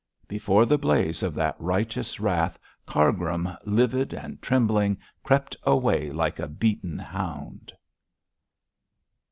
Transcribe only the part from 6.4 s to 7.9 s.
beaten hound.